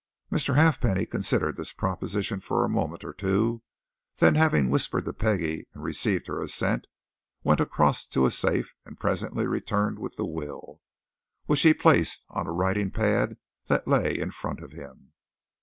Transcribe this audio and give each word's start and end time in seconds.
Mr. 0.31 0.55
Halfpenny 0.55 1.05
considered 1.05 1.57
this 1.57 1.73
proposition 1.73 2.39
for 2.39 2.65
a 2.65 2.69
moment 2.69 3.03
or 3.03 3.13
two; 3.13 3.61
then 4.15 4.33
having 4.33 4.67
whispered 4.71 5.05
to 5.05 5.13
Peggie 5.13 5.67
and 5.75 5.83
received 5.83 6.25
her 6.25 6.41
assent, 6.41 6.87
he 7.43 7.47
went 7.47 7.59
across 7.59 8.07
to 8.07 8.25
a 8.25 8.31
safe 8.31 8.73
and 8.83 8.99
presently 8.99 9.45
returned 9.45 9.99
with 9.99 10.15
the 10.15 10.25
will, 10.25 10.81
which 11.45 11.61
he 11.61 11.71
placed 11.75 12.25
on 12.31 12.47
a 12.47 12.51
writing 12.51 12.89
pad 12.89 13.37
that 13.67 13.87
lay 13.87 14.17
in 14.17 14.31
front 14.31 14.59
of 14.63 14.71
him. 14.71 15.13